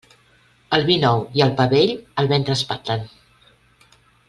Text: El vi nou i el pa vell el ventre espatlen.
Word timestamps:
El 0.77 0.85
vi 0.87 0.95
nou 1.03 1.21
i 1.39 1.43
el 1.47 1.51
pa 1.59 1.67
vell 1.75 1.93
el 2.23 2.31
ventre 2.33 2.57
espatlen. 2.61 3.07